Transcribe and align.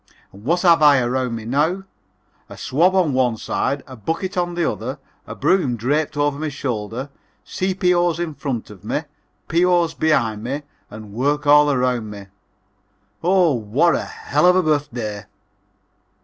And 0.33 0.43
what 0.45 0.63
have 0.63 0.81
I 0.81 0.99
around 0.99 1.35
me 1.35 1.45
now? 1.45 1.83
A 2.49 2.57
swab 2.57 2.95
on 2.95 3.13
one 3.13 3.37
side, 3.37 3.83
a 3.85 3.95
bucket 3.95 4.35
on 4.35 4.55
the 4.55 4.65
other, 4.67 4.97
a 5.27 5.35
broom 5.35 5.75
draped 5.75 6.17
over 6.17 6.39
my 6.39 6.49
shoulder, 6.49 7.11
C.P.O.'s 7.43 8.19
in 8.19 8.33
front 8.33 8.71
of 8.71 8.83
me, 8.83 9.01
P.O.'s 9.47 9.93
behind 9.93 10.43
me 10.43 10.63
and 10.89 11.13
work 11.13 11.45
all 11.45 11.71
around 11.71 12.09
me 12.09 12.25
oh, 13.21 13.53
what 13.53 13.93
a 13.93 14.05
helluvabirthday! 14.31 15.25